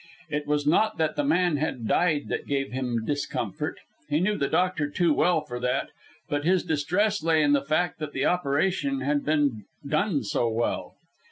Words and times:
It 0.31 0.47
was 0.47 0.65
not 0.65 0.97
that 0.97 1.15
the 1.15 1.23
man 1.23 1.57
had 1.57 1.87
died 1.87 2.27
that 2.29 2.47
gave 2.47 2.71
him 2.71 3.05
discomfort, 3.05 3.77
he 4.09 4.19
knew 4.19 4.35
the 4.35 4.47
Doctor 4.47 4.89
too 4.89 5.13
well 5.13 5.41
for 5.41 5.59
that, 5.59 5.89
but 6.27 6.43
his 6.43 6.63
distress 6.63 7.21
lay 7.21 7.43
in 7.43 7.53
the 7.53 7.61
fact 7.61 7.99
that 7.99 8.11
the 8.11 8.25
operation 8.25 9.01
had 9.01 9.23
been 9.23 9.65
done 9.87 10.23
so 10.23 10.49
well. 10.49 10.95